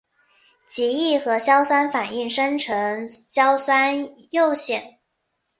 [0.65, 3.99] 极易和硝酸反应生成硝酸
[4.31, 4.97] 铀酰。